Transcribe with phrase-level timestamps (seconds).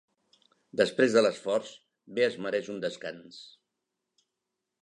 [0.79, 1.69] Després de l'esforç,
[2.19, 3.39] bé es mereix un descans.